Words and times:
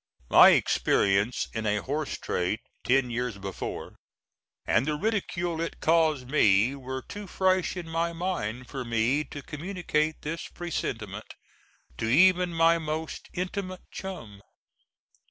My 0.31 0.49
experience 0.49 1.47
in 1.53 1.67
a 1.67 1.77
horse 1.83 2.17
trade 2.17 2.61
ten 2.83 3.11
years 3.11 3.37
before, 3.37 3.97
and 4.65 4.87
the 4.87 4.95
ridicule 4.95 5.61
it 5.61 5.79
caused 5.79 6.27
me, 6.27 6.73
were 6.73 7.03
too 7.03 7.27
fresh 7.27 7.77
in 7.77 7.87
my 7.87 8.11
mind 8.11 8.67
for 8.67 8.83
me 8.83 9.23
to 9.25 9.43
communicate 9.43 10.23
this 10.23 10.47
presentiment 10.47 11.35
to 11.99 12.05
even 12.07 12.51
my 12.51 12.79
most 12.79 13.29
intimate 13.33 13.81
chum. 13.91 14.41